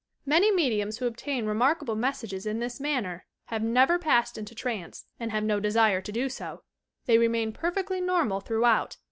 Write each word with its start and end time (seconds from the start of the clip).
Many 0.25 0.51
mediums 0.51 0.97
who 0.97 1.05
obtain 1.05 1.45
remarkable 1.45 1.93
messages 1.93 2.47
in 2.47 2.57
this 2.59 2.79
manner 2.79 3.27
have 3.49 3.61
never 3.61 3.99
passed 3.99 4.35
into 4.35 4.55
trance 4.55 5.05
and 5.19 5.29
have 5.31 5.43
no 5.43 5.59
desire 5.59 6.01
to 6.01 6.11
do 6.11 6.27
so; 6.27 6.63
they 7.05 7.19
remain 7.19 7.51
perfectly 7.53 8.01
normal 8.01 8.39
throughout. 8.39 8.97